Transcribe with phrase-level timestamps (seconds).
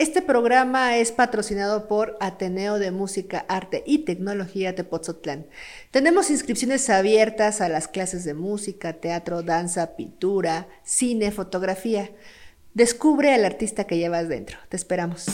[0.00, 5.46] Este programa es patrocinado por Ateneo de Música, Arte y Tecnología de Pozotlán.
[5.90, 12.12] Tenemos inscripciones abiertas a las clases de música, teatro, danza, pintura, cine, fotografía.
[12.72, 14.56] Descubre al artista que llevas dentro.
[14.70, 15.26] Te esperamos.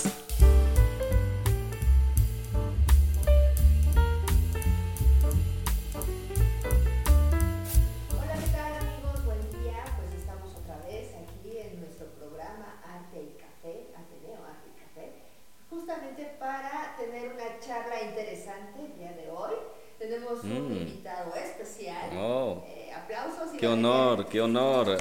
[23.59, 24.99] Qué honor, qué honor.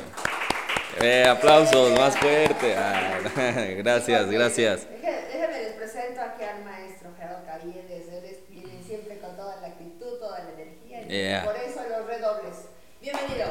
[1.02, 2.76] Eh, aplausos, más fuerte.
[2.76, 3.20] Ah,
[3.78, 4.88] gracias, gracias.
[4.90, 8.08] Déjenme les presento aquí al maestro Gerardo Caviedes.
[8.08, 11.42] Él viene siempre con toda la actitud, toda la energía.
[11.44, 12.56] Y Por eso los redobles.
[13.02, 13.48] Bienvenido.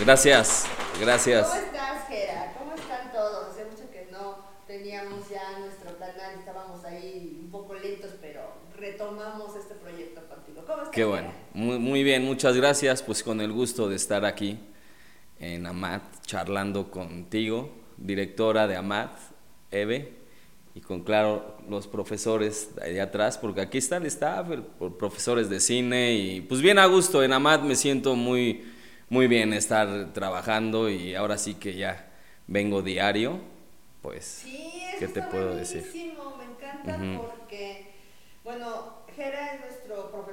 [0.00, 0.64] Gracias,
[0.98, 1.48] gracias.
[1.48, 2.52] ¿Cómo estás, Gerard?
[2.58, 3.50] ¿Cómo están todos?
[3.50, 8.40] Hace mucho que no teníamos ya nuestro plan, estábamos ahí un poco lentos, pero
[8.76, 10.20] retomamos este proyecto
[10.92, 14.58] Qué bueno, muy, muy, bien, muchas gracias, pues con el gusto de estar aquí
[15.38, 19.10] en AMAT, charlando contigo, directora de AMAT,
[19.70, 20.14] Eve,
[20.74, 24.48] y con claro los profesores de ahí atrás, porque aquí está el staff,
[24.98, 28.64] profesores de cine, y pues bien a gusto, en AMAT me siento muy,
[29.10, 32.10] muy bien estar trabajando y ahora sí que ya
[32.46, 33.38] vengo diario,
[34.00, 34.46] pues,
[34.98, 35.84] ¿qué te puedo decir?
[35.94, 37.92] Me encanta porque,
[38.44, 39.79] bueno, Jera es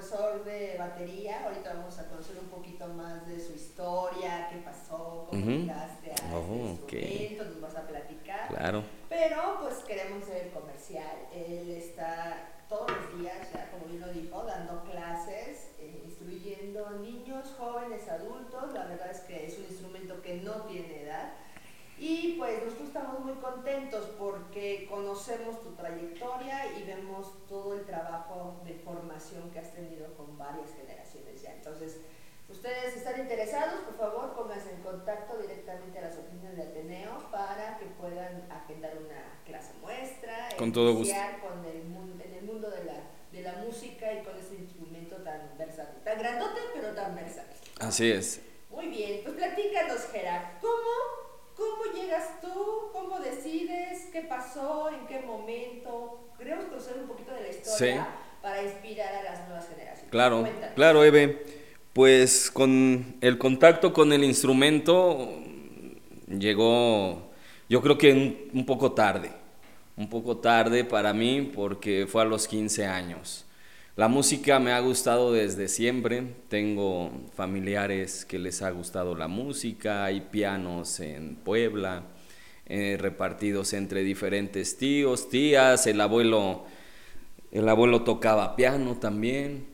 [0.07, 1.43] profesor de batería.
[1.45, 6.35] Ahorita vamos a conocer un poquito más de su historia, qué pasó, cómo llegaste a
[6.35, 8.47] oh, este instrumento, nos vas a platicar.
[8.49, 8.83] Claro.
[9.09, 11.15] Pero pues queremos ser el comercial.
[11.33, 17.53] Él está todos los días, ya como bien lo dijo, dando clases, eh, instruyendo niños,
[17.57, 18.73] jóvenes, adultos.
[18.73, 21.33] La verdad es que es un instrumento que no tiene edad
[21.99, 28.61] y pues nosotros estamos muy contentos porque conocemos tu trayectoria y vemos todo el trabajo
[28.63, 31.53] de formación que has tenido con varias generaciones ya.
[31.53, 31.97] Entonces,
[32.49, 37.77] ustedes están interesados, por favor, pónganse en contacto directamente a las oficinas de Ateneo para
[37.79, 41.15] que puedan agendar una clase muestra, con todo gusto.
[41.41, 41.77] Con el,
[42.21, 46.19] en el mundo de la, de la música y con ese instrumento tan versátil, tan
[46.19, 47.57] grandote pero tan versátil.
[47.79, 48.41] Así es.
[48.69, 51.27] Muy bien, pues platícanos, Gerard, ¿cómo
[51.57, 52.89] ¿Cómo llegas tú?
[52.93, 54.09] ¿Cómo decides?
[54.11, 54.89] ¿Qué pasó?
[54.89, 56.29] ¿En qué momento?
[56.37, 57.07] Queremos conocer un
[58.41, 60.11] para inspirar a las nuevas generaciones.
[60.11, 61.43] Claro, claro, Eve.
[61.93, 65.33] Pues con el contacto con el instrumento
[66.27, 67.31] llegó,
[67.67, 69.31] yo creo que un poco tarde,
[69.95, 73.47] un poco tarde para mí porque fue a los 15 años.
[73.97, 76.21] La música me ha gustado desde siempre.
[76.49, 80.05] Tengo familiares que les ha gustado la música.
[80.05, 82.03] Hay pianos en Puebla,
[82.67, 85.87] eh, repartidos entre diferentes tíos, tías.
[85.87, 86.65] El abuelo,
[87.51, 89.65] el abuelo tocaba piano también.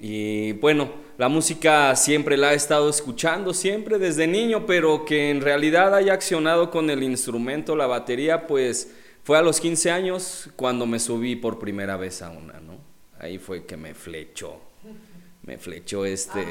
[0.00, 5.40] Y bueno, la música siempre la he estado escuchando, siempre desde niño, pero que en
[5.40, 8.94] realidad haya accionado con el instrumento, la batería, pues
[9.24, 12.78] fue a los 15 años cuando me subí por primera vez a una, ¿no?
[13.18, 14.60] Ahí fue que me flechó.
[15.42, 16.44] Me flechó este.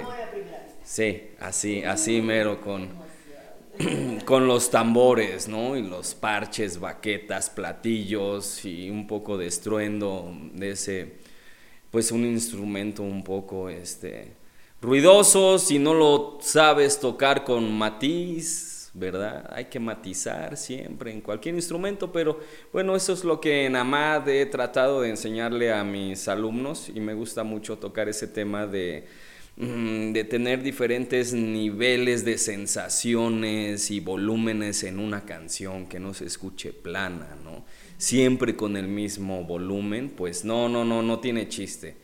[0.84, 2.90] Sí, así, así mero con,
[4.26, 5.78] con los tambores, ¿no?
[5.78, 11.14] Y los parches, baquetas, platillos y un poco de estruendo de ese,
[11.92, 14.34] pues un instrumento un poco, este,
[14.82, 19.50] ruidoso, si no lo sabes tocar con matiz, ¿verdad?
[19.54, 22.40] Hay que matizar siempre en cualquier instrumento, pero
[22.72, 27.00] bueno, eso es lo que en AMAD he tratado de enseñarle a mis alumnos y
[27.00, 29.06] me gusta mucho tocar ese tema de,
[29.58, 36.74] de tener diferentes niveles de sensaciones y volúmenes en una canción que no se escuche
[36.74, 37.64] plana, ¿no?
[37.98, 41.96] Siempre con el mismo volumen, pues no, no, no, no tiene chiste.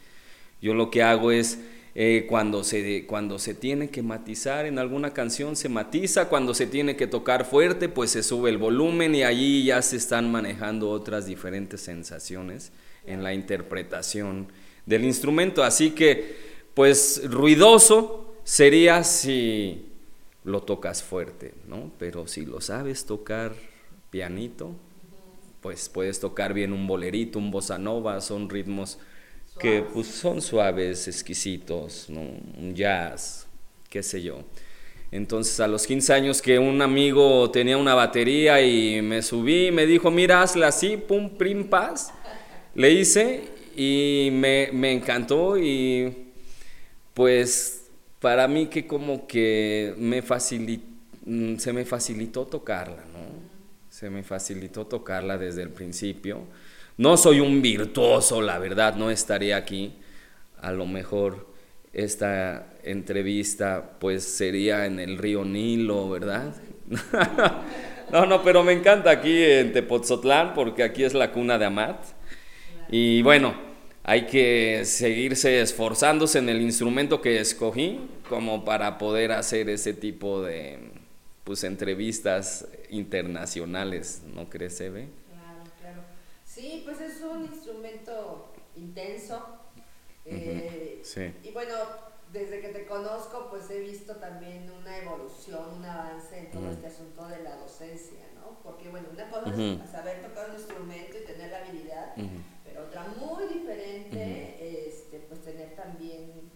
[0.62, 1.60] Yo lo que hago es
[1.94, 6.68] eh, cuando, se, cuando se tiene que matizar en alguna canción se matiza, cuando se
[6.68, 10.90] tiene que tocar fuerte pues se sube el volumen y allí ya se están manejando
[10.90, 12.72] otras diferentes sensaciones
[13.06, 14.48] en la interpretación
[14.86, 15.66] del instrumento.
[15.66, 19.86] Así que pues ruidoso sería si
[20.44, 21.92] lo tocas fuerte, ¿no?
[22.00, 23.54] Pero si lo sabes tocar
[24.10, 24.72] pianito,
[25.62, 28.98] pues puedes tocar bien un bolerito, un bossa nova, son ritmos
[29.60, 32.22] que pues, son suaves, exquisitos, ¿no?
[32.22, 33.46] un jazz,
[33.90, 34.44] qué sé yo.
[35.12, 39.72] Entonces a los 15 años que un amigo tenía una batería y me subí y
[39.72, 42.14] me dijo, mira, hazla así, pum, prim, paz.
[42.74, 43.44] Le hice
[43.76, 46.31] y me, me encantó y
[47.14, 53.52] pues para mí que como que me mm, se me facilitó tocarla, ¿no?
[53.92, 56.46] se me facilitó tocarla desde el principio.
[56.98, 59.94] No soy un virtuoso, la verdad, no estaría aquí.
[60.62, 61.48] A lo mejor
[61.92, 66.56] esta entrevista pues sería en el río Nilo, ¿verdad?
[68.12, 72.04] no, no, pero me encanta aquí en Tepoztlán porque aquí es la cuna de Amat.
[72.90, 73.54] Y bueno,
[74.04, 80.42] hay que seguirse esforzándose en el instrumento que escogí como para poder hacer ese tipo
[80.42, 80.80] de
[81.44, 85.10] pues entrevistas internacionales, ¿no crees, Eve?
[85.28, 86.02] Claro, claro.
[86.46, 89.58] Sí, pues es un instrumento intenso.
[90.30, 91.34] Eh, sí.
[91.44, 91.76] Y bueno,
[92.32, 96.88] desde que te conozco, pues he visto también una evolución, un avance en todo este
[96.88, 98.60] asunto de la docencia, ¿no?
[98.64, 102.16] Porque, bueno, una cosa es saber tocar un instrumento y tener la habilidad,
[102.64, 106.52] pero otra muy diferente, este, pues tener también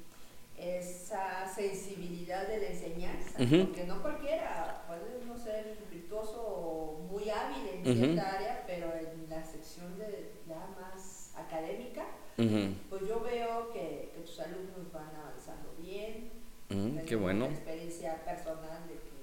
[0.58, 7.68] esa sensibilidad de la enseñanza, porque no cualquiera puede uno ser virtuoso o muy hábil
[7.74, 12.06] en cierta área, pero en la sección de la más académica,
[12.38, 16.32] pues yo veo que, que, tus alumnos van avanzando bien.
[17.06, 17.46] qué bueno.
[17.46, 19.16] Una experiencia personal de que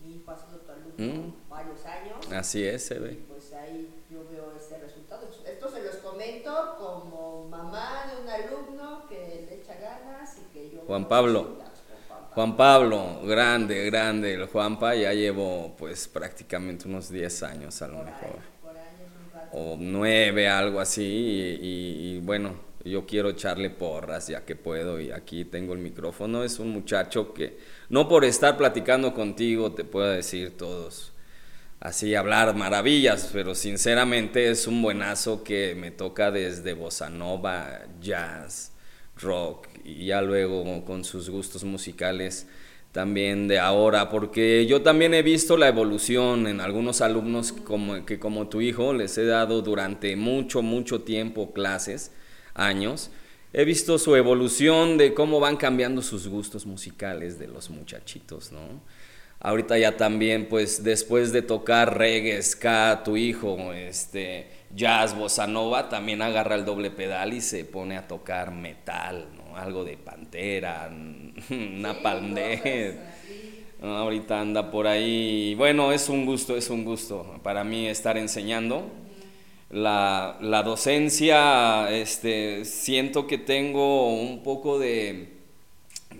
[0.00, 2.32] mi hijo ha sido tu alumno varios años.
[2.32, 3.18] Así es, se ve.
[10.88, 11.58] Juan Pablo.
[12.34, 17.98] Juan Pablo, grande, grande, el Juanpa ya llevo pues prácticamente unos 10 años a lo
[17.98, 18.38] mejor
[19.52, 21.02] o nueve, algo así,
[21.60, 22.54] y, bueno,
[22.84, 26.42] yo quiero echarle porras ya que puedo y aquí tengo el micrófono.
[26.42, 27.58] Es un muchacho que
[27.90, 31.12] no por estar platicando contigo te puedo decir todos
[31.80, 38.72] así hablar maravillas, pero sinceramente es un buenazo que me toca desde bossa nova, jazz,
[39.20, 42.46] rock y ya luego con sus gustos musicales
[42.92, 48.18] también de ahora, porque yo también he visto la evolución en algunos alumnos como, que
[48.18, 52.12] como tu hijo les he dado durante mucho, mucho tiempo clases,
[52.54, 53.10] años.
[53.52, 58.80] He visto su evolución de cómo van cambiando sus gustos musicales de los muchachitos, ¿no?
[59.40, 65.88] Ahorita ya también, pues después de tocar reggae, ska, tu hijo, este, jazz, bossa nova,
[65.88, 69.56] también agarra el doble pedal y se pone a tocar metal, ¿no?
[69.56, 70.90] Algo de Pantera,
[71.50, 72.98] una sí,
[73.82, 75.54] ahorita anda por ahí.
[75.56, 78.90] Bueno, es un gusto, es un gusto para mí estar enseñando.
[79.70, 85.38] La, la docencia, este, siento que tengo un poco de,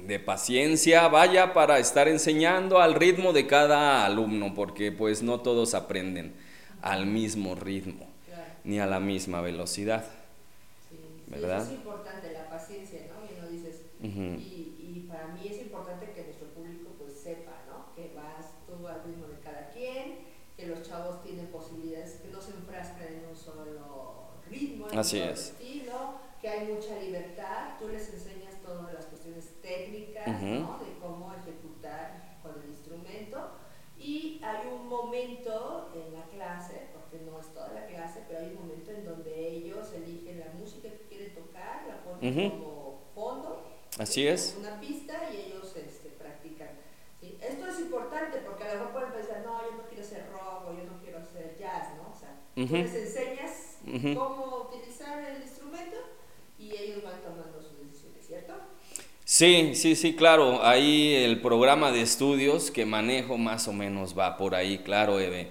[0.06, 5.74] de paciencia, vaya, para estar enseñando al ritmo de cada alumno, porque pues no todos
[5.74, 6.34] aprenden
[6.82, 8.07] al mismo ritmo,
[8.68, 10.04] ni a la misma velocidad.
[11.26, 11.62] ¿Verdad?
[11.62, 13.24] es importante la paciencia, ¿no?
[13.24, 17.94] Y no dices, y, para mí es importante que nuestro público pues sepa, ¿no?
[17.94, 20.18] Que vas tú al ritmo de cada quien,
[20.54, 25.16] que los chavos tienen posibilidades, que no se enfrascan en un solo ritmo, en Así
[25.18, 30.78] un solo estilo, que hay mucha libertad, tú les enseñas todas las cuestiones técnicas, ¿no?
[30.78, 33.50] De cómo ejecutar con el instrumento.
[34.08, 38.46] Y hay un momento en la clase, porque no es toda la clase, pero hay
[38.56, 43.66] un momento en donde ellos eligen la música que quieren tocar, la ponen como fondo
[43.98, 44.56] Así es.
[44.58, 46.70] Una pista y ellos este, practican.
[47.20, 50.68] Esto es importante porque a lo mejor pueden pensar, no, yo no quiero hacer rock
[50.68, 52.10] o yo no quiero hacer jazz, ¿no?
[52.10, 53.78] O sea, tú les enseñas
[54.16, 55.98] cómo utilizar el instrumento
[56.58, 58.54] y ellos van tomando sus decisiones, ¿cierto?
[59.38, 60.66] Sí, sí, sí, claro.
[60.66, 65.50] Ahí el programa de estudios que manejo más o menos va por ahí, claro, Eve.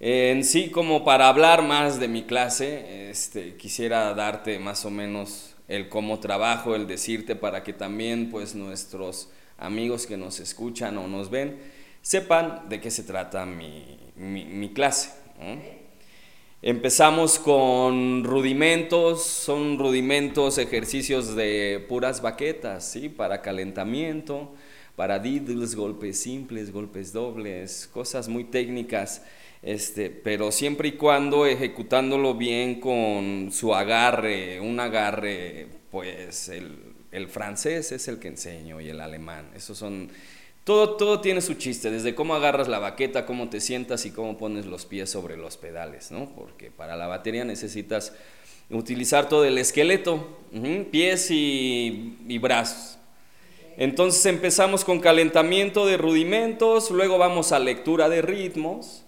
[0.00, 5.54] En sí, como para hablar más de mi clase, este, quisiera darte más o menos
[5.66, 11.08] el cómo trabajo, el decirte para que también pues nuestros amigos que nos escuchan o
[11.08, 11.58] nos ven
[12.02, 15.10] sepan de qué se trata mi, clase.
[16.62, 23.08] Empezamos con rudimentos, son rudimentos, ejercicios de puras baquetas, ¿sí?
[23.08, 24.54] Para calentamiento,
[24.96, 29.22] para diddles, golpes simples, golpes dobles, cosas muy técnicas
[29.62, 37.92] este, pero siempre y cuando ejecutándolo bien con su agarre, un agarre, pues el, francés
[37.92, 40.10] es el que enseño y el alemán, esos son,
[40.64, 44.38] todo, todo tiene su chiste, desde cómo agarras la baqueta, cómo te sientas y cómo
[44.38, 46.26] pones los pies sobre los pedales, ¿no?
[46.36, 48.12] Porque para la batería necesitas
[48.70, 50.38] utilizar todo el esqueleto,
[50.90, 52.98] pies y, brazos.
[53.76, 59.02] Entonces empezamos con calentamiento de rudimentos, luego vamos a lectura de ritmos,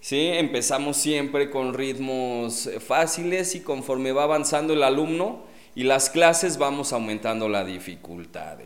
[0.00, 0.26] ¿sí?
[0.26, 6.92] Empezamos siempre con ritmos fáciles y conforme va avanzando el alumno y las clases vamos
[6.92, 8.58] aumentando la dificultad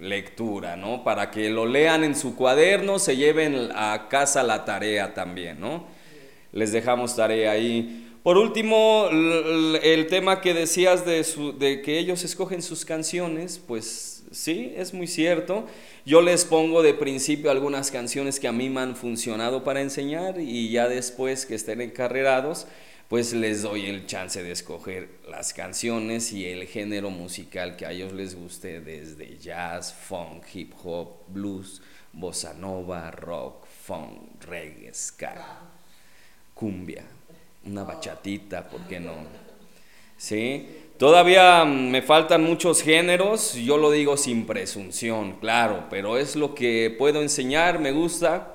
[0.00, 1.04] lectura, ¿no?
[1.04, 5.98] Para que lo lean en su cuaderno, se lleven a casa la tarea también, ¿no?
[6.52, 8.04] les dejamos tarea ahí.
[8.22, 11.24] Por último, el tema que decías de,
[11.58, 15.66] de que ellos escogen sus canciones, pues sí, es muy cierto.
[16.04, 20.40] Yo les pongo de principio algunas canciones que a mí me han funcionado para enseñar
[20.40, 22.66] y ya después que estén encarrerados,
[23.08, 27.92] pues les doy el chance de escoger las canciones y el género musical que a
[27.92, 31.80] ellos les guste, desde jazz, funk, hip hop, blues,
[32.12, 35.58] bossa nova, rock, funk, reggae, ska,
[36.52, 37.02] cumbia,
[37.64, 39.14] una bachatita, ¿por qué no?
[40.18, 40.68] ¿Sí?
[40.98, 46.94] Todavía me faltan muchos géneros, yo lo digo sin presunción, claro, pero es lo que
[46.98, 48.54] puedo enseñar, me gusta.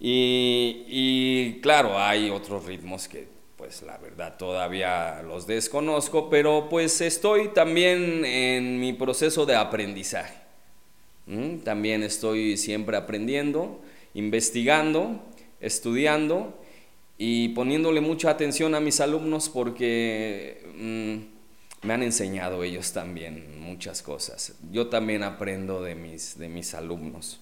[0.00, 3.35] Y, y claro, hay otros ritmos que
[3.66, 10.36] pues la verdad todavía los desconozco, pero pues estoy también en mi proceso de aprendizaje.
[11.64, 13.80] También estoy siempre aprendiendo,
[14.14, 15.20] investigando,
[15.58, 16.62] estudiando
[17.18, 24.00] y poniéndole mucha atención a mis alumnos porque mm, me han enseñado ellos también muchas
[24.00, 24.54] cosas.
[24.70, 27.40] Yo también aprendo de mis, de mis alumnos.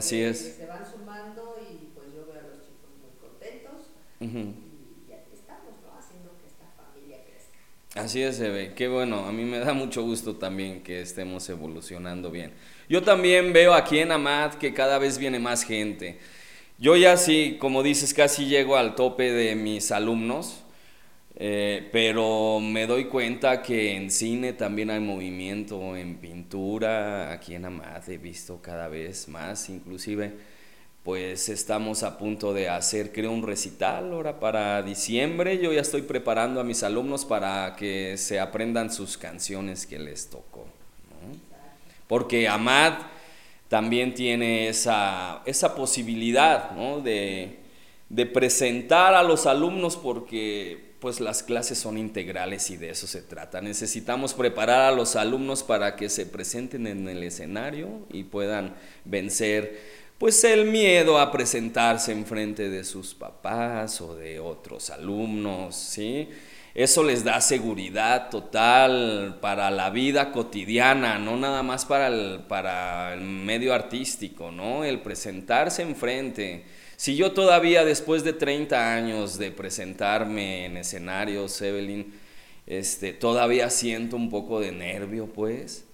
[0.00, 0.56] Así es.
[0.56, 5.74] Se van sumando y pues yo veo a los chicos muy contentos y aquí estamos,
[5.84, 5.98] ¿no?
[5.98, 8.02] Haciendo que esta familia crezca.
[8.02, 8.72] Así es, Eve.
[8.74, 12.54] Qué bueno, a mí me da mucho gusto también que estemos evolucionando bien.
[12.88, 16.18] Yo también veo aquí en Amad que cada vez viene más gente.
[16.78, 20.62] Yo ya sí, como dices, casi llego al tope de mis alumnos.
[21.42, 27.64] Eh, pero me doy cuenta que en cine también hay movimiento, en pintura, aquí en
[27.64, 30.34] Amad he visto cada vez más, inclusive
[31.02, 36.02] pues estamos a punto de hacer creo un recital ahora para diciembre, yo ya estoy
[36.02, 40.66] preparando a mis alumnos para que se aprendan sus canciones que les tocó,
[42.06, 42.98] porque Amad
[43.68, 47.00] también tiene esa, esa posibilidad ¿no?
[47.00, 47.60] de,
[48.10, 53.22] de presentar a los alumnos porque pues las clases son integrales y de eso se
[53.22, 53.60] trata.
[53.60, 60.00] Necesitamos preparar a los alumnos para que se presenten en el escenario y puedan vencer
[60.18, 66.28] pues el miedo a presentarse en frente de sus papás o de otros alumnos, ¿sí?
[66.74, 73.14] Eso les da seguridad total para la vida cotidiana, no nada más para el, para
[73.14, 74.84] el medio artístico, ¿no?
[74.84, 76.64] El presentarse enfrente
[77.00, 82.12] si yo todavía después de 30 años de presentarme en escenarios, Evelyn,
[82.66, 85.86] este, todavía siento un poco de nervio, pues,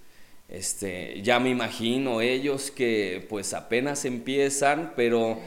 [0.49, 5.39] este, ya me imagino ellos que pues apenas empiezan, pero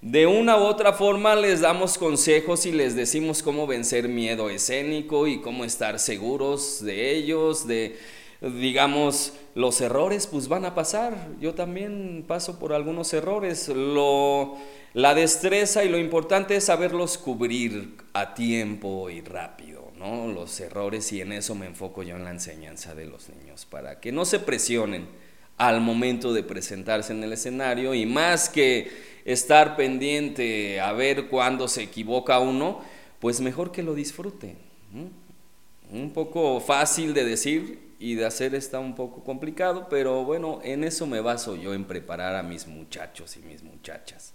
[0.00, 5.28] de una u otra forma les damos consejos y les decimos cómo vencer miedo escénico
[5.28, 7.96] y cómo estar seguros de ellos, de
[8.40, 11.28] digamos, los errores pues van a pasar.
[11.40, 13.68] Yo también paso por algunos errores.
[13.68, 14.56] Lo
[14.94, 20.28] la destreza y lo importante es saberlos cubrir a tiempo y rápido, ¿no?
[20.28, 23.98] Los errores y en eso me enfoco yo en la enseñanza de los niños, para
[23.98, 25.08] que no se presionen
[25.56, 28.88] al momento de presentarse en el escenario y más que
[29.24, 32.80] estar pendiente a ver cuándo se equivoca uno,
[33.18, 34.56] pues mejor que lo disfruten.
[35.90, 40.84] Un poco fácil de decir y de hacer está un poco complicado, pero bueno, en
[40.84, 44.32] eso me baso yo en preparar a mis muchachos y mis muchachas.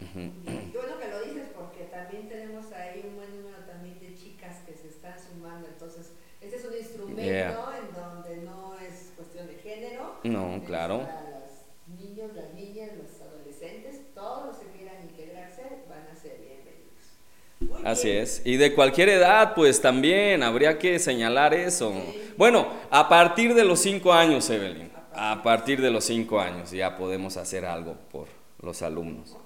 [0.00, 4.56] Y bueno que lo dices porque también tenemos ahí un buen número también de chicas
[4.66, 9.54] que se están sumando, entonces este es un instrumento en donde no es cuestión de
[9.54, 10.16] género.
[10.22, 11.00] No, claro.
[11.00, 16.38] Para los niños, las niñas, los adolescentes, todos los que quieran integrarse van a ser
[16.38, 17.84] bienvenidos.
[17.84, 18.42] Así es.
[18.44, 21.92] Y de cualquier edad, pues también habría que señalar eso.
[22.38, 24.92] Bueno, a partir de los cinco años, Evelyn.
[25.12, 28.28] A partir de los cinco años ya podemos hacer algo por
[28.60, 29.36] los alumnos.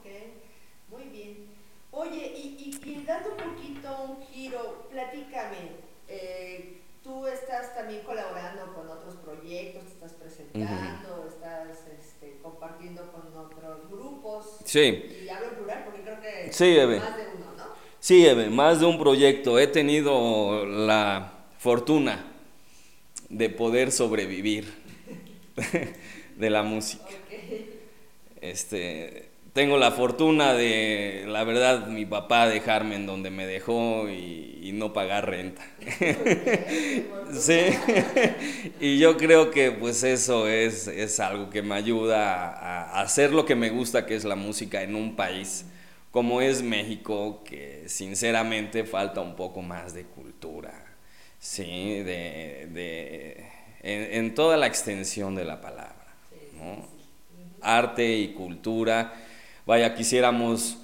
[1.90, 5.72] Oye, y, y, dando un poquito un giro, platícame,
[6.08, 13.34] eh, tú estás también colaborando con otros proyectos, te estás presentando, estás este, compartiendo con
[13.34, 14.58] otros grupos.
[14.66, 15.22] Sí.
[15.24, 17.64] Y hablo en plural porque creo que sí, más de uno, ¿no?
[18.00, 19.58] Sí, Eve, más de un proyecto.
[19.58, 22.31] He tenido la fortuna
[23.32, 24.72] de poder sobrevivir
[26.36, 27.04] de la música.
[28.40, 34.50] Este, tengo la fortuna de, la verdad, mi papá dejarme en donde me dejó y,
[34.72, 35.62] no pagar renta.
[37.32, 37.60] sí,
[38.80, 43.44] y yo creo que pues eso es, es algo que me ayuda a, hacer lo
[43.44, 45.66] que me gusta, que es la música en un país
[46.10, 50.91] como es México, que sinceramente falta un poco más de cultura,
[51.42, 52.02] ¿sí?
[52.04, 53.44] De,
[53.82, 56.14] en, toda la extensión de la palabra,
[56.56, 56.86] ¿no?
[57.60, 59.12] Arte y cultura.
[59.66, 60.78] Vaya, quisiéramos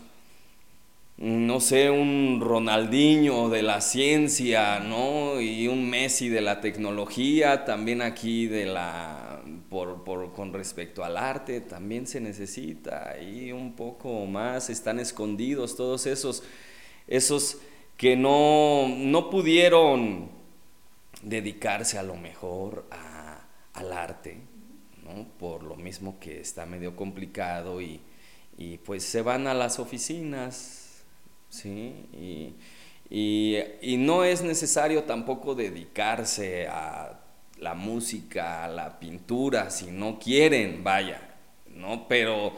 [1.17, 5.41] no sé, un Ronaldinho de la ciencia, ¿no?
[5.41, 11.17] Y un Messi de la tecnología, también aquí de la, por, por, con respecto al
[11.17, 16.45] arte, también se necesita y un poco más, están escondidos todos esos,
[17.09, 17.59] esos
[17.97, 20.38] que no, no pudieron
[21.23, 23.41] dedicarse a lo mejor a,
[23.75, 24.39] al arte,
[25.05, 25.27] ¿no?
[25.39, 28.01] Por lo mismo que está medio complicado y,
[28.57, 30.89] y pues se van a las oficinas
[31.49, 31.95] ¿sí?
[33.11, 37.19] Y, no es necesario tampoco dedicarse a
[37.59, 41.37] la música, a la pintura, si no quieren, vaya,
[41.75, 42.07] ¿no?
[42.07, 42.53] Pero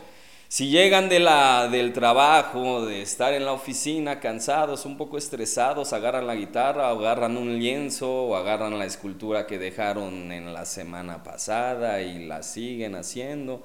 [0.50, 5.92] si llegan de la, del trabajo, de estar en la oficina cansados, un poco estresados,
[5.92, 10.64] agarran la guitarra, o agarran un lienzo, o agarran la escultura que dejaron en la
[10.64, 13.62] semana pasada y la siguen haciendo.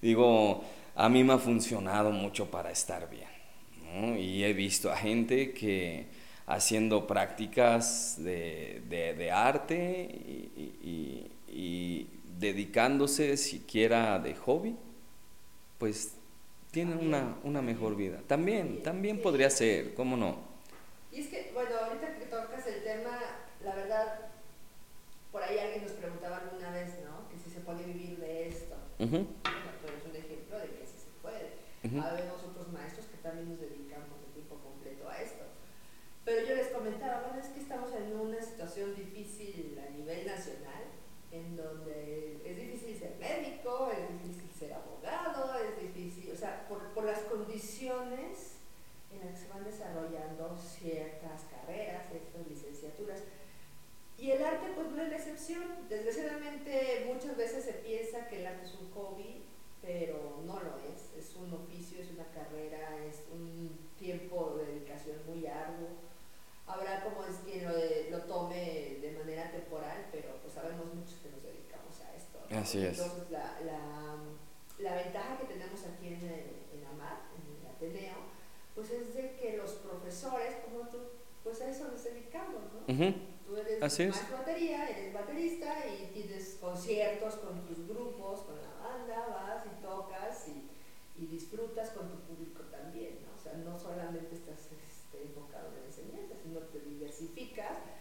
[0.00, 4.18] Digo, a mí me ha funcionado mucho para estar bien.
[4.18, 6.06] Y he visto a gente que
[6.46, 10.08] haciendo prácticas de, arte
[11.52, 12.06] y,
[12.38, 14.74] dedicándose siquiera de hobby,
[15.76, 16.14] pues
[16.72, 18.20] tienen una, una, mejor vida.
[18.26, 20.38] También, también podría ser, ¿cómo no?
[21.12, 23.18] Y es que, bueno, ahorita que tocas el tema,
[23.62, 24.26] la verdad,
[25.30, 27.28] por ahí alguien nos preguntaba alguna vez, ¿no?
[27.28, 28.74] Que si se puede vivir de esto.
[28.98, 29.28] Uh Bueno,
[29.80, 31.62] tú eres un ejemplo de que sí se puede.
[32.02, 34.02] Habemos otros maestros que también nos dedican
[36.24, 40.84] pero yo les comentaba, bueno, es que estamos en una situación difícil a nivel nacional,
[41.32, 46.78] en donde es difícil ser médico, es difícil ser abogado, es difícil, o sea, por,
[46.94, 47.20] por las
[48.00, 53.20] en las que se van desarrollando ciertas carreras, ciertas licenciaturas.
[54.18, 55.64] Y el arte pues no es la excepción.
[55.88, 59.44] Desgraciadamente muchas veces se piensa que el arte es un hobby,
[59.82, 61.12] pero no lo es.
[61.18, 65.88] Es un oficio, es una carrera, es un tiempo de dedicación muy arduo
[66.66, 67.72] habrá como es quien lo,
[68.10, 72.38] lo, tome de manera temporal, pero pues sabemos muchos que nos dedicamos a esto.
[72.54, 72.98] Así es.
[72.98, 74.16] Entonces la, la,
[74.78, 76.86] la, ventaja que tenemos aquí en, en el
[77.82, 78.14] Ateneo,
[78.74, 80.98] pues es de que los profesores, como tú,
[81.42, 82.86] pues a eso nos dedicamos, ¿no?
[83.44, 88.72] Tú eres Así maestro batería, eres baterista y tienes conciertos con tus grupos, con la
[88.82, 90.70] banda, vas y tocas y,
[91.20, 93.34] y disfrutas con tu público también, ¿no?
[93.34, 94.70] O sea, no solamente estás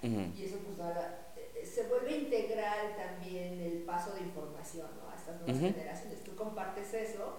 [0.04, 5.12] y eso pues ahora eh, se vuelve integral también el paso de información ¿no?
[5.12, 6.24] a estas nuevas generaciones.
[6.24, 7.31] Tú compartes eso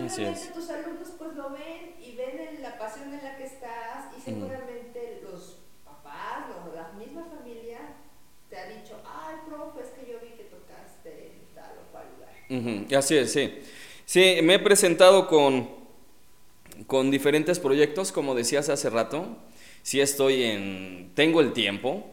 [0.00, 4.16] y obviamente tus alumnos pues lo ven y ven la pasión en la que estás
[4.16, 7.78] y seguramente los papás, los, la misma familia
[8.48, 12.06] te ha dicho, ay, profe, es que yo vi que tocaste en tal o cual
[12.16, 12.98] lugar.
[12.98, 13.60] Así es, sí.
[14.04, 15.68] Sí, me he presentado con,
[16.86, 19.36] con diferentes proyectos, como decías hace rato
[19.82, 22.04] si estoy en, tengo el tiempo,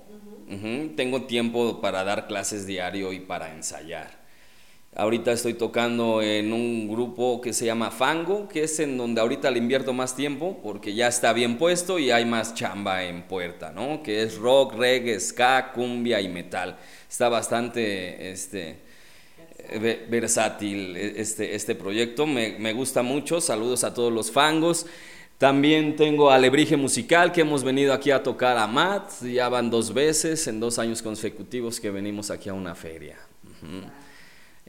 [0.95, 4.26] tengo tiempo para dar clases diario y para ensayar.
[4.99, 9.51] Ahorita estoy tocando en un grupo que se llama Fango, que es en donde ahorita
[9.51, 13.71] le invierto más tiempo porque ya está bien puesto y hay más chamba en puerta,
[13.71, 14.01] ¿no?
[14.01, 16.79] Que es rock, reggae, ska, cumbia y metal.
[17.07, 18.79] Está bastante este,
[20.09, 23.39] versátil este, este proyecto, me, me gusta mucho.
[23.39, 24.87] Saludos a todos los fangos.
[25.37, 29.93] También tengo Alebrije Musical, que hemos venido aquí a tocar a Matt, ya van dos
[29.93, 33.19] veces en dos años consecutivos que venimos aquí a una feria.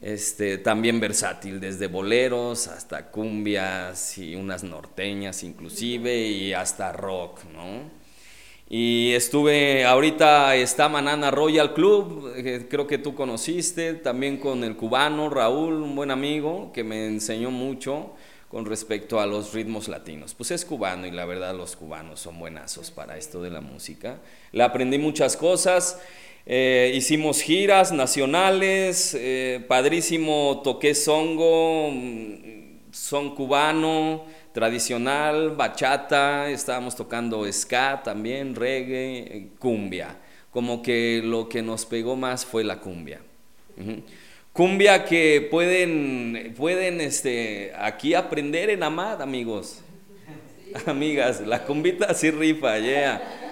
[0.01, 7.99] Este, también versátil, desde boleros hasta cumbias y unas norteñas inclusive y hasta rock, ¿no?
[8.69, 12.31] Y estuve, ahorita está Manana Royal Club,
[12.69, 17.51] creo que tú conociste, también con el cubano Raúl, un buen amigo que me enseñó
[17.51, 18.13] mucho
[18.47, 20.33] con respecto a los ritmos latinos.
[20.33, 24.19] Pues es cubano y la verdad los cubanos son buenazos para esto de la música.
[24.51, 25.99] Le aprendí muchas cosas.
[26.51, 37.45] Eh, hicimos giras nacionales, eh, padrísimo toqué songo, mm, son cubano, tradicional, bachata, estábamos tocando
[37.53, 40.17] ska también, reggae, cumbia.
[40.49, 43.21] Como que lo que nos pegó más fue la cumbia.
[44.51, 49.81] Cumbia que pueden, pueden este, aquí aprender en Amad, amigos.
[50.87, 53.48] Amigas, la cumbita sí rifa, yeah.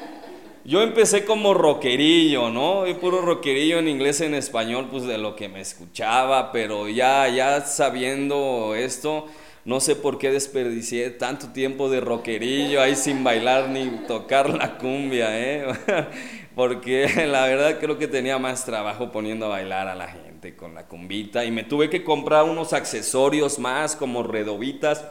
[0.68, 2.88] Yo empecé como rockerillo, ¿no?
[2.88, 7.30] Y puro rockerillo en inglés, en español, pues de lo que me escuchaba, pero ya,
[7.30, 9.28] ya sabiendo esto,
[9.64, 14.78] No sé por qué desperdicié tanto tiempo de rockerillo ahí sin bailar ni tocar la
[14.78, 15.68] cumbia, ¿eh?
[16.56, 20.76] Porque la verdad creo que tenía más trabajo poniendo a bailar a la gente con
[20.76, 25.06] la cumbita y me tuve que comprar unos accesorios más como redovitas,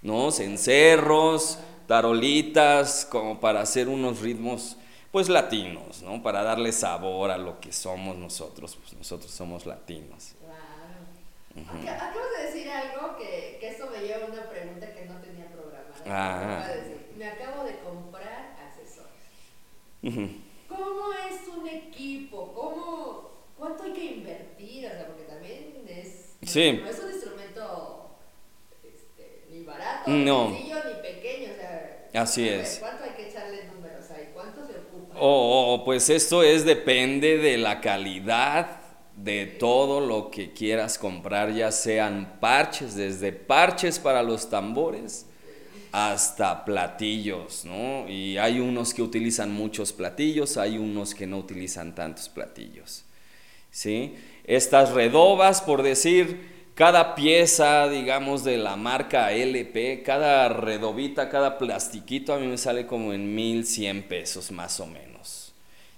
[0.00, 0.30] ¿no?
[0.30, 4.76] Cencerros, tarolitas, como para hacer unos ritmos
[5.10, 6.22] pues latinos, ¿no?
[6.22, 10.32] Para darle sabor a lo que somos nosotros, pues nosotros somos latinos.
[10.40, 11.90] Claro.
[11.90, 15.46] Acabas de decir algo que, que eso me lleva a una pregunta que no tenía
[15.48, 15.92] programada.
[16.06, 16.66] Ah.
[17.18, 18.52] Me acabo de comprar
[20.02, 22.52] ¿Cómo es un equipo?
[22.52, 24.86] ¿Cómo, ¿Cuánto hay que invertir?
[24.86, 28.16] O sea, porque también es, no, es un instrumento
[28.82, 30.61] este, ni barato, sencillo, ni
[32.14, 32.78] Así es.
[32.80, 34.28] ¿Cuánto hay que echarle números ahí?
[34.34, 35.14] ¿Cuánto se ocupa?
[35.18, 38.80] Oh, oh, pues esto es, depende de la calidad
[39.16, 45.26] de todo lo que quieras comprar, ya sean parches, desde parches para los tambores
[45.92, 48.08] hasta platillos, ¿no?
[48.08, 53.04] Y hay unos que utilizan muchos platillos, hay unos que no utilizan tantos platillos,
[53.70, 54.16] ¿sí?
[54.44, 62.32] Estas redobas, por decir, cada pieza, digamos, de la marca LP, cada redobita, cada plastiquito,
[62.32, 65.52] a mí me sale como en 1100 pesos más o menos,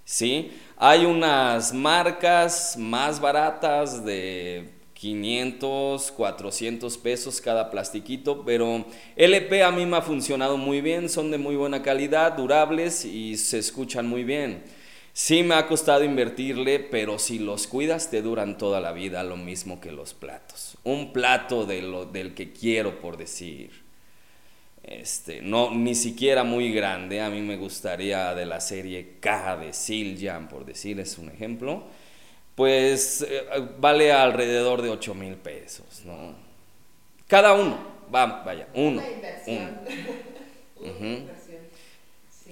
[0.04, 0.52] ¿sí?
[0.76, 8.84] Hay unas marcas más baratas de 500, 400 pesos cada plastiquito, pero
[9.16, 13.36] LP a mí me ha funcionado muy bien, son de muy buena calidad, durables y
[13.36, 14.64] se escuchan muy bien.
[15.14, 19.38] Sí me ha costado invertirle, pero si los cuidas te duran toda la vida, lo
[19.38, 20.76] mismo que los platos.
[20.84, 23.70] Un plato de lo, del que quiero, por decir,
[24.82, 29.72] este, no, ni siquiera muy grande, a mí me gustaría de la serie K de
[29.72, 31.84] Siljan, por decir, es un ejemplo
[32.54, 33.44] pues eh,
[33.78, 36.34] vale alrededor de 8 mil pesos, ¿no?
[37.26, 37.78] Cada uno,
[38.14, 39.02] va, vaya, uno.
[39.02, 39.80] Una inversión.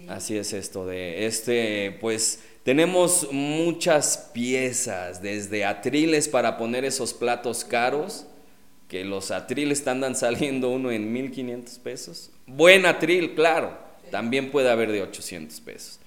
[0.08, 7.64] Así es esto de este, pues tenemos muchas piezas, desde atriles para poner esos platos
[7.64, 8.26] caros,
[8.88, 12.30] que los atriles andan saliendo uno en 1500 pesos.
[12.46, 13.76] Buen atril, claro,
[14.10, 15.98] también puede haber de 800 pesos.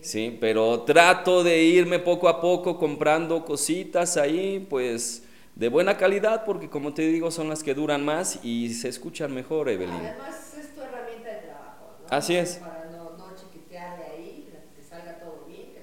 [0.00, 0.36] ¿sí?
[0.40, 5.22] Pero trato de irme poco a poco comprando cositas ahí, pues
[5.54, 9.32] de buena calidad, porque como te digo, son las que duran más y se escuchan
[9.32, 9.94] mejor, Evelyn.
[9.94, 12.06] Además, es tu herramienta de trabajo, ¿no?
[12.16, 12.56] Así es.
[12.56, 15.18] Para no, no chiquitear de ahí, que salga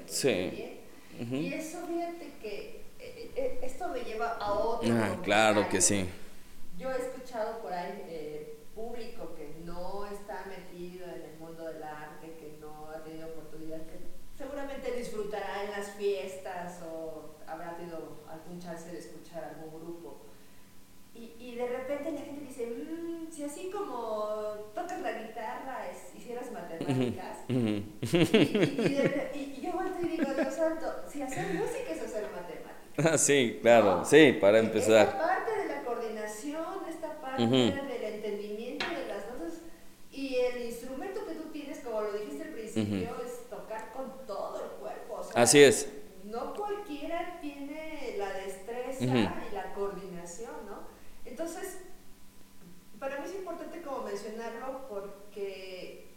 [0.07, 0.79] sí.
[1.19, 4.93] Y eso, fíjate que eh, eh, esto me lleva a otro.
[4.93, 6.05] Ah, claro que sí.
[6.77, 11.81] Yo he escuchado por ahí eh, público que no está metido en el mundo del
[11.83, 13.97] arte, que no ha tenido oportunidad, que
[14.37, 20.17] seguramente disfrutará en las fiestas o habrá tenido algún chance de escuchar algún grupo.
[21.13, 26.13] Y, y de repente la gente dice, mmm, si así como tocas la guitarra, es,
[26.13, 27.37] hicieras matemáticas.
[27.47, 27.85] y,
[29.33, 29.54] y,
[30.55, 33.21] santo, si hacer música es hacer matemáticas.
[33.21, 35.07] sí, claro, sí, para empezar.
[35.07, 39.61] Esta parte de la coordinación, esta parte del entendimiento de las notas
[40.11, 44.63] y el instrumento que tú tienes, como lo dijiste al principio, es tocar con todo
[44.63, 45.21] el cuerpo.
[45.35, 45.89] Así es.
[46.23, 50.87] No cualquiera tiene la destreza y la coordinación, ¿no?
[51.25, 51.79] Entonces,
[52.99, 56.07] para mí es importante como mencionarlo porque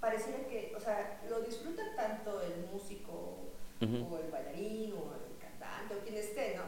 [0.00, 3.38] pareciera que, o sea, lo disfruta tanto el músico
[3.80, 6.62] o el bailarín o el cantante o quien esté, ¿no?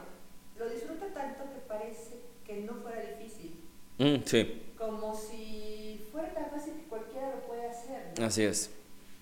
[1.05, 2.15] Disfruta tanto que parece
[2.45, 3.65] que no fuera difícil.
[3.99, 4.63] Mm, sí.
[4.79, 8.13] Como si fuera tan fácil que cualquiera lo puede hacer.
[8.19, 8.27] ¿no?
[8.27, 8.71] Así es.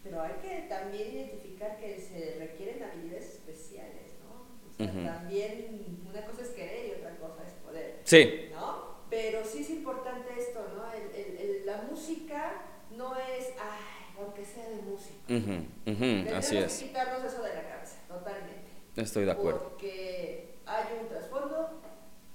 [0.02, 4.84] Pero hay que también identificar que se requieren habilidades especiales, ¿no?
[4.84, 8.00] O sea, También una cosa es querer y otra cosa es poder.
[8.04, 8.48] Sí.
[8.52, 8.92] ¿No?
[9.10, 10.90] Pero sí es importante esto, ¿no?
[10.92, 12.62] El, el, el, la música
[12.96, 15.20] no es, ay, aunque sea de música.
[15.28, 16.78] Uh -huh, Así es.
[16.78, 18.70] que quitarnos eso de la cabeza, totalmente.
[18.96, 19.68] Estoy de acuerdo.
[19.70, 21.80] Porque hay un trasfondo,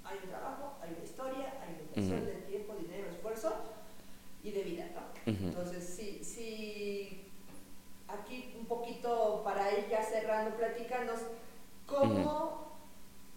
[0.04, 2.26] hay un trabajo, hay una historia, hay una inversión uh -huh.
[2.26, 3.54] de tiempo, dinero, esfuerzo
[4.44, 5.32] y de vida, ¿no?
[5.32, 5.44] Uh -huh.
[5.50, 7.24] Entonces, sí, sí
[8.08, 9.70] aquí un poquito para
[10.28, 11.20] cerrando, platicarnos
[11.86, 12.68] cómo,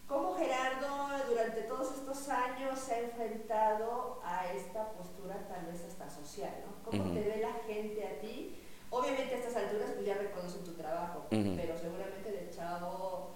[0.09, 6.11] cómo Gerardo durante todos estos años se ha enfrentado a esta postura tal vez hasta
[6.11, 6.91] social, ¿no?
[6.91, 7.15] ¿Cómo uh -huh.
[7.15, 8.57] te ve la gente a ti?
[8.91, 11.57] Obviamente a estas alturas pues ya reconocen tu trabajo, uh -huh.
[11.57, 13.31] pero seguramente de chavo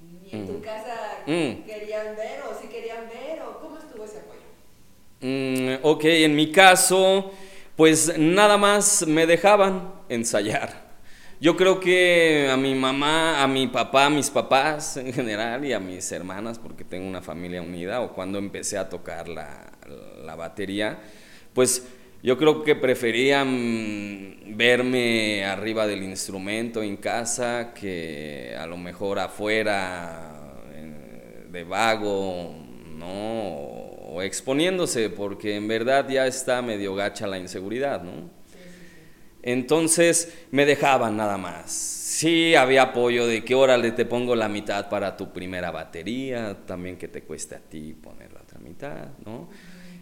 [0.00, 4.40] ni en tu casa querían ver o si querían ver o cómo estuvo ese apoyo.
[5.20, 7.32] Mm, ok, en mi caso
[7.76, 10.89] pues nada más me dejaban ensayar.
[11.40, 15.72] Yo creo que a mi mamá, a mi papá, a mis papás en general y
[15.72, 19.72] a mis hermanas, porque tengo una familia unida, o cuando empecé a tocar la,
[20.22, 20.98] la batería,
[21.54, 21.88] pues
[22.22, 30.60] yo creo que preferían verme arriba del instrumento en casa que a lo mejor afuera
[31.50, 32.54] de vago,
[32.98, 33.46] ¿no?
[34.12, 38.39] O exponiéndose, porque en verdad ya está medio gacha la inseguridad, ¿no?
[39.42, 41.70] Entonces me dejaban nada más.
[41.70, 46.98] Sí, había apoyo de que órale te pongo la mitad para tu primera batería, también
[46.98, 49.48] que te cueste a ti poner la otra mitad, ¿no?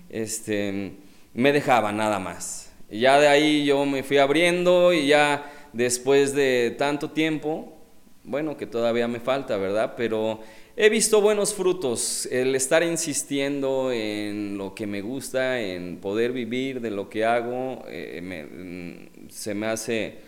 [0.08, 0.96] Este
[1.34, 2.72] me dejaba nada más.
[2.90, 7.76] Ya de ahí yo me fui abriendo y ya después de tanto tiempo,
[8.24, 9.94] bueno, que todavía me falta, ¿verdad?
[9.96, 10.40] Pero
[10.80, 12.28] he visto buenos frutos.
[12.30, 17.84] El estar insistiendo en lo que me gusta, en poder vivir de lo que hago,
[17.88, 20.18] eh, mm, se me hace,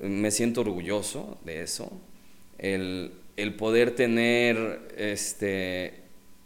[0.00, 1.90] me siento orgulloso de eso.
[2.58, 5.94] El, el poder tener, este,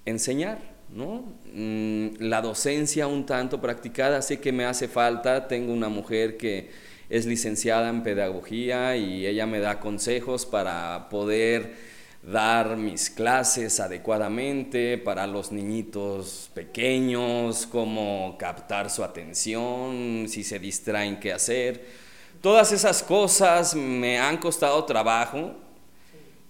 [0.06, 1.34] enseñar ¿no?
[1.52, 6.70] Mm, la docencia un tanto practicada, sé que me hace falta, tengo una mujer que
[7.10, 11.95] es licenciada en pedagogía y ella me da consejos para poder
[12.26, 21.20] dar mis clases adecuadamente para los niñitos pequeños, cómo captar su atención, si se distraen,
[21.20, 21.86] qué hacer.
[22.40, 25.54] Todas esas cosas me han costado trabajo,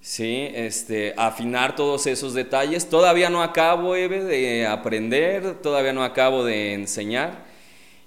[0.07, 2.89] Sí, este, afinar todos esos detalles.
[2.89, 7.45] Todavía no acabo, de aprender, todavía no acabo de enseñar.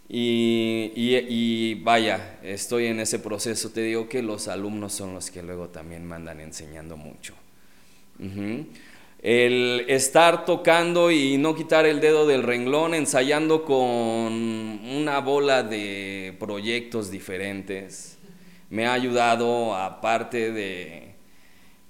[0.08, 3.72] Y, vaya, estoy en ese proceso.
[3.72, 7.36] Te digo que los alumnos son los que luego también mandan enseñando mucho.
[9.22, 16.36] El estar tocando y no quitar el dedo del renglón, ensayando con una bola de
[16.40, 18.18] proyectos diferentes,
[18.70, 21.16] me ha ayudado, aparte de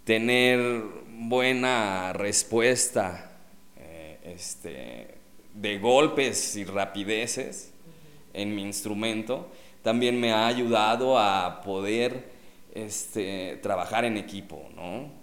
[0.06, 3.32] tener buena respuesta
[3.78, 5.16] eh, este,
[5.54, 7.74] de golpes y rapideces
[8.34, 9.52] en mi instrumento,
[9.84, 12.32] también me ha ayudado a poder
[12.74, 15.19] este, trabajar en equipo, ¿no?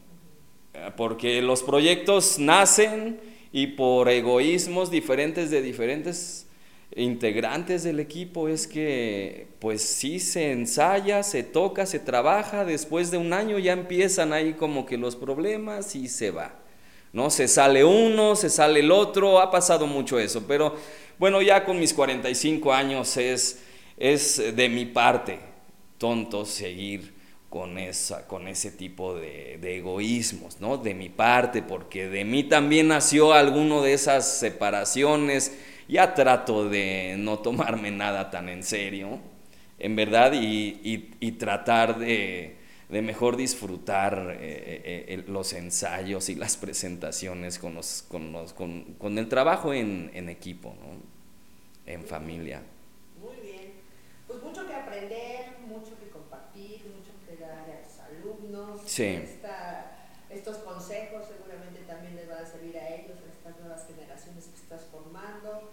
[0.97, 3.21] Porque los proyectos nacen
[3.53, 6.47] y por egoísmos diferentes de diferentes
[6.95, 13.19] integrantes del equipo es que pues sí se ensaya, se toca, se trabaja, después de
[13.19, 16.55] un año ya empiezan ahí como que los problemas y se va.
[17.13, 17.31] ¿No?
[17.31, 20.77] Se sale uno, se sale el otro, ha pasado mucho eso, pero
[21.19, 23.63] bueno, ya con mis 45 años es,
[23.97, 25.39] es de mi parte
[25.97, 27.16] tonto seguir
[27.51, 30.79] con, esa, con ese tipo de, de, egoísmos, ¿no?
[30.79, 35.57] De mi parte, porque de mí también nació alguno de esas separaciones,
[35.89, 39.21] ya trato de no tomarme nada tan en serio,
[39.79, 42.57] en verdad, y, tratar de,
[42.89, 50.29] mejor disfrutar eh, eh, los ensayos y las presentaciones con, los, con, el trabajo en,
[50.29, 50.75] equipo,
[51.85, 52.63] en familia.
[53.21, 53.73] Muy bien.
[54.27, 58.41] Pues mucho que aprender, mucho que compartir, mucho que dar a los
[58.87, 59.41] Sí.
[60.31, 64.57] estos consejos seguramente también les van a servir a ellos, a estas nuevas generaciones que
[64.57, 65.71] estás formando.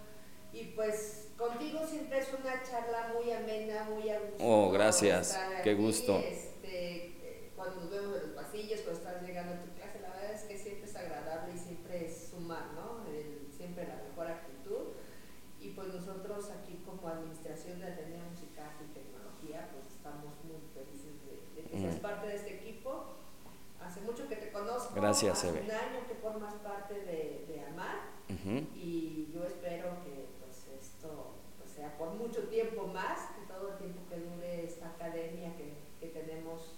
[0.52, 6.18] Y pues contigo siempre es una charla muy amena, muy a Oh, gracias, qué gusto.
[6.20, 10.32] Este, cuando nos vemos en los pasillos, cuando estás llegando a tu clase, la verdad
[10.32, 13.04] es que siempre es agradable y siempre es sumar, ¿no?
[13.50, 14.94] siempre la mejor actitud.
[15.60, 21.24] Y pues nosotros aquí como Administración de Atenea Musical y Tecnología, pues estamos muy felices
[21.24, 22.00] de, que seas mm.
[22.00, 23.16] parte de este equipo.
[23.80, 24.94] Hace mucho que te conozco.
[24.94, 28.14] Gracias, Hace un año que formas parte de, de AMAR.
[28.74, 30.24] Y yo espero que
[31.98, 36.76] por mucho tiempo más, que todo el tiempo que dure esta academia que, que tenemos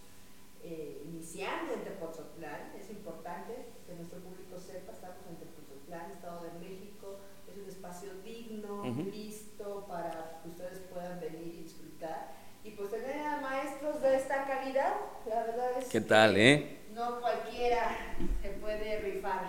[0.63, 2.73] eh, iniciando en Tepoztlán.
[2.79, 8.11] Es importante que nuestro público sepa, estamos en Tepoztlán, Estado de México, es un espacio
[8.25, 12.35] digno, listo para que ustedes puedan venir y disfrutar.
[12.65, 14.97] Y pues tener a maestros de esta calidad,
[15.29, 16.76] la verdad es ¿Qué tal, eh?
[16.97, 19.45] No cualquiera se puede rifar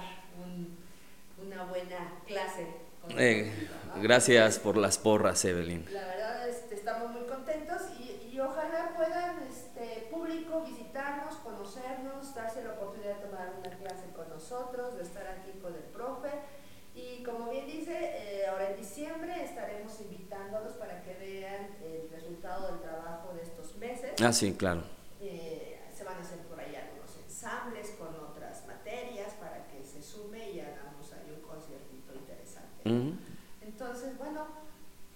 [1.41, 2.67] una buena clase
[3.17, 3.69] eh,
[4.01, 5.85] gracias por las porras, Evelyn.
[5.93, 12.73] La verdad, este, estamos muy contentos y, ojalá puedan, este público, visitarnos, conocernos, darse la
[12.73, 16.29] oportunidad de tomar una clase con nosotros, de estar aquí con el profe.
[16.93, 22.71] Y como bien dice, eh, ahora en diciembre estaremos invitándolos para que vean el resultado
[22.71, 24.11] del trabajo de estos meses.
[24.21, 24.83] Ah, sí, claro.
[25.21, 26.97] Eh, se van a hacer por ahí algunos
[27.97, 33.17] con otras materias para que se sume y hagamos ahí un conciertito interesante.
[33.61, 34.47] Entonces, bueno,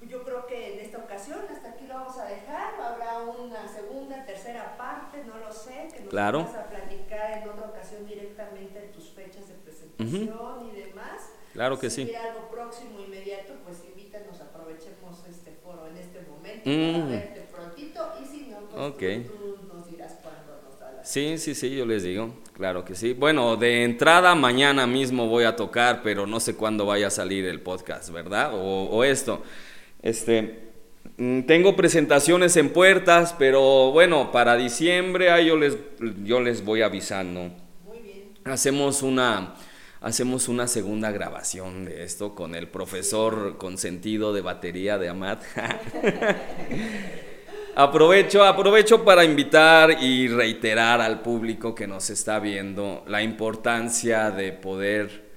[0.01, 2.75] yo creo que en esta ocasión hasta aquí lo vamos a dejar.
[2.81, 6.43] Habrá una segunda, tercera parte no lo sé, que nos claro.
[6.43, 11.29] vas a platicar en otra ocasión directamente tus fechas de presentación y demás.
[11.53, 12.15] Claro que si sí.
[12.15, 16.93] algo próximo, inmediato, pues invítanos, aprovechemos este foro en este momento Mm.
[17.01, 19.27] para verte prontito y si no, pues Ok.
[19.27, 22.85] tú, tú nos dirás cuándo nos da la Sí, sí, sí, yo les digo, claro
[22.85, 23.11] que sí.
[23.11, 27.43] Bueno, de entrada mañana mismo voy a tocar, pero no sé cuándo vaya a salir
[27.47, 28.53] el podcast, ¿verdad?
[28.53, 29.43] O, o esto.
[30.01, 30.69] Este,
[31.17, 35.77] mm, tengo presentaciones en puertas, pero bueno, para diciembre ahí yo les,
[36.23, 37.51] yo les voy avisando.
[37.85, 38.29] Muy bien.
[38.45, 39.55] Hacemos una,
[39.99, 45.43] hacemos una segunda grabación de esto con el profesor consentido de batería de Amat.
[47.75, 54.51] aprovecho, aprovecho para invitar y reiterar al público que nos está viendo la importancia de
[54.53, 55.31] poder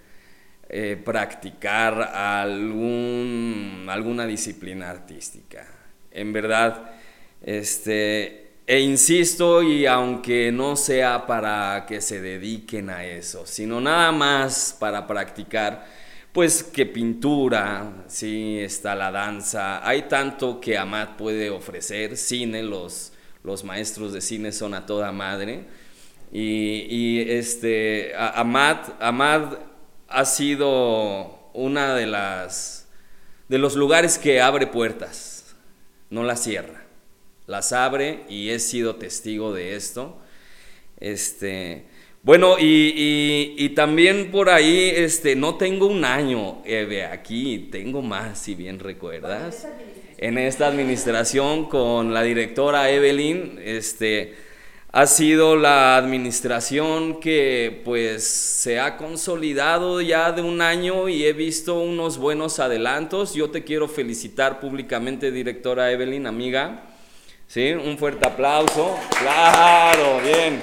[0.68, 5.66] eh, practicar algún, alguna disciplina artística.
[6.10, 6.90] En verdad,
[7.42, 14.10] este, e insisto, y aunque no sea para que se dediquen a eso, sino nada
[14.10, 15.86] más para practicar,
[16.34, 23.14] pues que pintura, sí, está la danza, hay tanto que Amat puede ofrecer, cine, los,
[23.44, 25.64] los maestros de cine son a toda madre,
[26.32, 29.60] y, y este, a- Amat, Amat
[30.08, 32.88] ha sido una de las,
[33.48, 35.54] de los lugares que abre puertas,
[36.10, 36.82] no las cierra.
[37.46, 40.16] Las abre y he sido testigo de esto.
[40.98, 41.86] Este,
[42.24, 48.38] bueno, y, y- también por ahí, este, no tengo un año, Eve, aquí, tengo más,
[48.38, 49.68] si bien recuerdas.
[50.16, 54.34] En esta administración con la directora Evelyn, este,
[54.90, 61.32] ha sido la administración que pues se ha consolidado ya de un año y he
[61.34, 63.34] visto unos buenos adelantos.
[63.34, 66.84] Yo te quiero felicitar públicamente, directora Evelyn, amiga.
[67.48, 67.72] ¿Sí?
[67.72, 68.96] Un fuerte aplauso.
[69.18, 70.62] Claro, bien.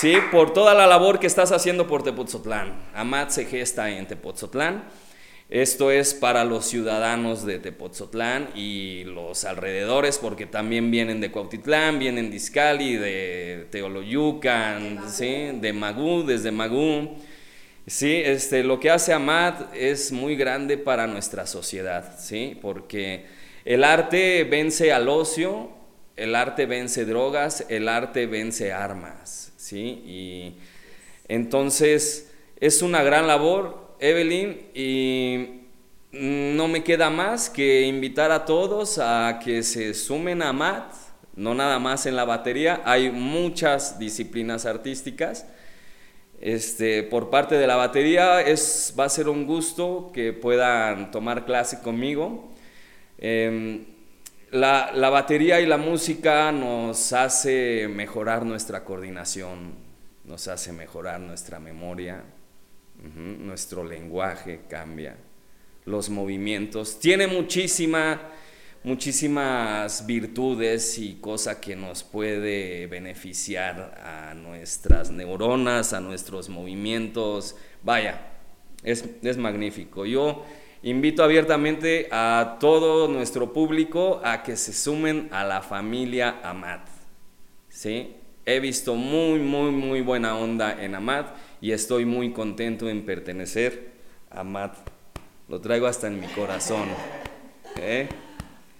[0.00, 2.72] Sí, por toda la labor que estás haciendo por Tepoztlán.
[2.94, 4.84] Amat se gesta en Tepoztlán.
[5.50, 11.98] Esto es para los ciudadanos de Tepoztlán y los alrededores, porque también vienen de Cuautitlán,
[11.98, 15.50] vienen de Izcali, de Teoloyucan, ¿sí?
[15.60, 17.18] de Magú, desde Magú.
[17.86, 22.58] Sí, este, lo que hace Amat es muy grande para nuestra sociedad, ¿sí?
[22.62, 23.26] porque
[23.66, 25.68] el arte vence al ocio,
[26.16, 30.02] el arte vence drogas, el arte vence armas, ¿sí?
[30.04, 30.54] Y
[31.28, 35.60] entonces es una gran labor, Evelyn, y
[36.10, 40.92] no me queda más que invitar a todos a que se sumen a MAT,
[41.36, 45.46] no nada más en la batería, hay muchas disciplinas artísticas.
[46.40, 51.44] Este, por parte de la batería es, va a ser un gusto que puedan tomar
[51.44, 52.50] clase conmigo.
[53.18, 53.84] Em,
[54.52, 59.74] la, la batería y la música nos hace mejorar nuestra coordinación,
[60.24, 62.24] nos hace mejorar nuestra memoria,
[63.16, 65.16] nuestro lenguaje cambia,
[65.84, 66.98] los movimientos.
[66.98, 68.20] Tiene muchísima,
[68.82, 77.56] muchísimas virtudes y cosa que nos puede beneficiar a nuestras neuronas, a nuestros movimientos.
[77.82, 78.20] Vaya,
[78.82, 80.04] es, es magnífico.
[80.04, 80.44] Yo
[80.82, 86.88] invito abiertamente a todo nuestro público a que se sumen a la familia Amat.
[87.68, 88.16] ¿sí?
[88.46, 93.92] He visto muy, muy, muy buena onda en Amat y estoy muy contento en pertenecer
[94.30, 94.76] a Amat.
[95.48, 96.88] Lo traigo hasta en mi corazón.
[97.76, 98.08] ¿eh?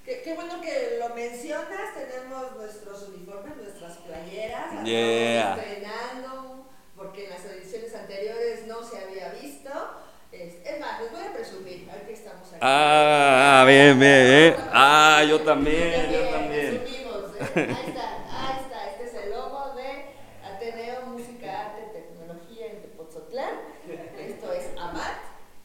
[0.05, 5.39] Qué, qué bueno que lo mencionas, tenemos nuestros uniformes, nuestras playeras, la Yeah.
[5.41, 9.71] estamos estrenando, porque en las ediciones anteriores no se había visto.
[10.33, 12.50] Es, es más, les voy a presumir, a ver que estamos aquí.
[12.61, 14.57] Ah, bien, bien, ¿eh?
[14.73, 16.75] Ah, yo también, yo también.
[16.77, 16.87] ¿eh?
[17.57, 20.11] Ahí está, ahí está, este es el logo de
[20.45, 23.55] Ateneo Música, Arte y Tecnología en Tepoztlán.
[24.19, 25.17] Esto es AMAT.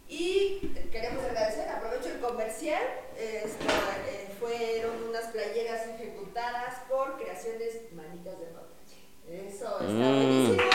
[0.07, 0.59] Y
[0.91, 2.81] queremos agradecer, aprovecho el comercial,
[3.17, 3.73] esta,
[4.07, 9.01] eh, fueron unas playeras ejecutadas por Creaciones Manitas de Rotache.
[9.27, 10.45] Eso está Mm.
[10.47, 10.69] buenísimo,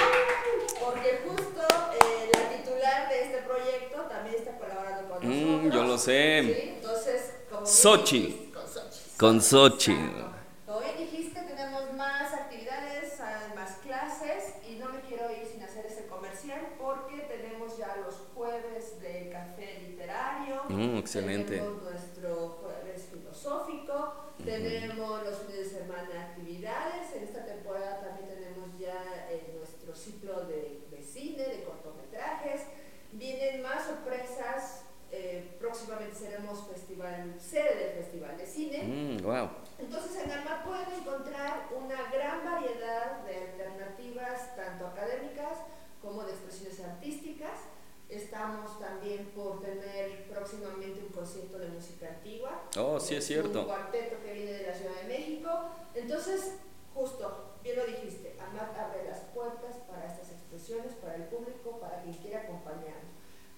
[0.85, 1.63] porque justo
[1.95, 5.71] eh, la titular de este proyecto también está colaborando con Mm,
[6.07, 6.15] nosotros.
[6.17, 6.61] yo lo sé.
[6.63, 8.53] Sí, entonces, como Xochitl.
[8.53, 9.17] Con Xochitl.
[9.19, 10.01] Con Xochitl.
[10.01, 10.37] Exacto.
[10.67, 15.63] Como bien dijiste, tenemos más actividades, hay más clases y no me quiero ir sin
[15.63, 20.63] hacer ese comercial porque tenemos ya los jueves de café literario.
[20.69, 21.57] Mm, excelente.
[21.57, 27.13] Tenemos nuestro jueves filosófico, tenemos los fines de semana actividades.
[27.17, 32.63] En esta temporada también tenemos ya eh, nuestro ciclo de, de cine, de cortometrajes.
[33.13, 34.85] Vienen más sorpresas.
[35.13, 38.83] eh, próximamente seremos festival, sede del Festival de Cine.
[38.85, 39.51] Mm, wow.
[39.81, 43.21] Entonces en AMA pueden encontrar una gran variedad
[51.21, 52.63] concierto de música antigua.
[52.79, 52.99] Oh,
[53.61, 55.51] Un cuarteto que viene de la Ciudad de México.
[55.95, 56.55] Entonces,
[56.95, 62.03] justo, bien lo dijiste, AMAT abre las puertas para estas expresiones, para el público, para
[62.03, 63.13] quien quiera acompañarnos.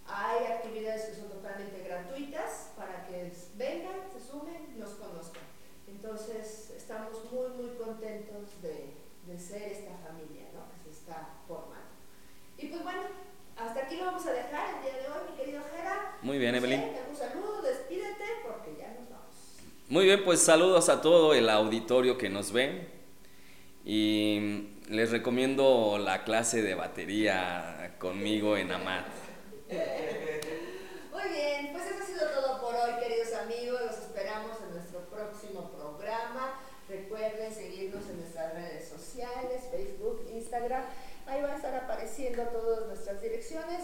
[0.07, 5.42] Hay actividades que son totalmente gratuitas para que vengan, se sumen, nos conozcan.
[5.86, 8.94] Entonces, estamos muy, muy contentos de,
[9.26, 10.66] de ser esta familia ¿no?
[10.72, 11.92] que se está formando.
[12.59, 13.03] Y pues bueno,
[13.57, 16.18] hasta aquí lo vamos a dejar el día de hoy, mi querido Jera.
[16.22, 16.82] Muy bien, Evelyn.
[17.11, 19.34] Un saludo, despídete porque ya nos vamos.
[19.93, 22.88] Muy bien, pues saludos a todo el auditorio que nos ve.
[23.84, 29.05] Y les recomiendo la clase de batería conmigo en AMAT.
[29.68, 33.82] Muy bien, pues eso ha sido todo por hoy, queridos amigos.
[33.84, 36.59] Los esperamos en nuestro próximo programa.
[36.88, 40.84] Recuerden seguirnos en nuestras redes sociales, Facebook, Instagram.
[41.26, 43.82] Ahí van a estar apareciendo todas nuestras direcciones.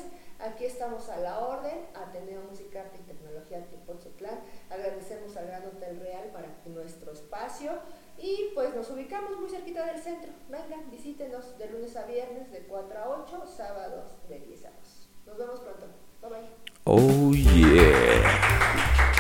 [0.49, 4.41] Aquí estamos a la orden, Ateneo Música, Arte y Tecnología Tipozotlán.
[4.71, 7.73] Agradecemos al Gran Hotel Real para nuestro espacio
[8.17, 10.33] y pues nos ubicamos muy cerquita del centro.
[10.49, 15.09] Vengan, visítenos de lunes a viernes de 4 a 8, sábados de 10 a 2.
[15.27, 15.87] Nos vemos pronto.
[16.23, 16.49] Bye bye.
[16.85, 19.18] Oh yeah.